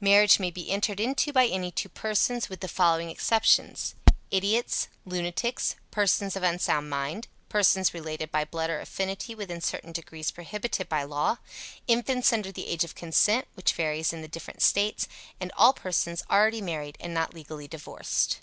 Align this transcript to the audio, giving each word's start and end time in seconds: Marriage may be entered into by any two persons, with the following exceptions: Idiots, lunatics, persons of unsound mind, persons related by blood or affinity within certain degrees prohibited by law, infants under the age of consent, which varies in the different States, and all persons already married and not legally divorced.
Marriage 0.00 0.40
may 0.40 0.50
be 0.50 0.70
entered 0.70 0.98
into 0.98 1.30
by 1.30 1.44
any 1.46 1.70
two 1.70 1.90
persons, 1.90 2.48
with 2.48 2.60
the 2.60 2.68
following 2.68 3.10
exceptions: 3.10 3.94
Idiots, 4.30 4.88
lunatics, 5.04 5.76
persons 5.90 6.36
of 6.36 6.42
unsound 6.42 6.88
mind, 6.88 7.28
persons 7.50 7.92
related 7.92 8.32
by 8.32 8.46
blood 8.46 8.70
or 8.70 8.80
affinity 8.80 9.34
within 9.34 9.60
certain 9.60 9.92
degrees 9.92 10.30
prohibited 10.30 10.88
by 10.88 11.02
law, 11.02 11.36
infants 11.86 12.32
under 12.32 12.50
the 12.50 12.66
age 12.66 12.82
of 12.82 12.94
consent, 12.94 13.46
which 13.52 13.74
varies 13.74 14.10
in 14.14 14.22
the 14.22 14.26
different 14.26 14.62
States, 14.62 15.06
and 15.38 15.52
all 15.54 15.74
persons 15.74 16.22
already 16.30 16.62
married 16.62 16.96
and 16.98 17.12
not 17.12 17.34
legally 17.34 17.68
divorced. 17.68 18.38